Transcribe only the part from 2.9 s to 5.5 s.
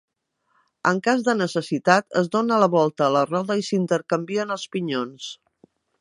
a la roda i s'intercanvien els pinyons.